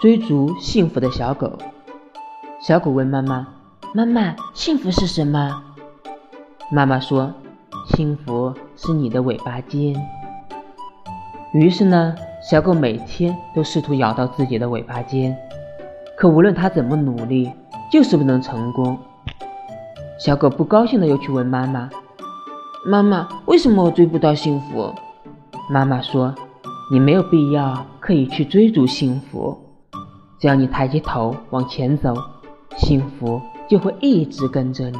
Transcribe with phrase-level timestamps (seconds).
[0.00, 1.58] 追逐幸福的小狗。
[2.58, 3.46] 小狗问妈妈
[3.92, 5.62] ：“妈妈，幸福是什么？”
[6.72, 7.34] 妈妈说
[7.94, 9.94] ：“幸福是你的尾巴尖。”
[11.52, 15.36] 于是呢，小狗每天都试图咬到自己的尾巴尖，
[16.16, 17.52] 可无论它怎么努力，
[17.92, 18.96] 就是不能成功。
[20.18, 21.90] 小狗不高兴的又去问妈妈
[22.86, 24.94] ：“妈妈，为什么我追不到幸福？”
[25.68, 26.34] 妈妈说
[26.90, 29.58] ：“你没有必要刻意去追逐幸福，
[30.40, 32.14] 只要你抬起头往前走，
[32.78, 34.98] 幸福就会一直跟着你。”